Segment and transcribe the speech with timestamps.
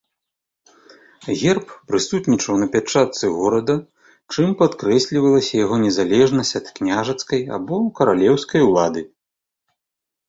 [1.41, 3.75] Герб прысутнічаў на пячатцы горада,
[4.33, 9.01] чым падкрэслівалася яго незалежнасць ад княжацкай або каралеўскай улады.